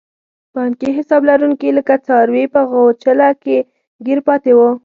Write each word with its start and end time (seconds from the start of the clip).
بانکي 0.55 0.89
حساب 0.97 1.21
لرونکي 1.29 1.69
لکه 1.77 1.93
څاروي 2.05 2.43
په 2.53 2.61
غوچله 2.69 3.29
کې 3.43 3.57
ګیر 4.05 4.19
پاتې 4.27 4.51
وو. 4.57 4.69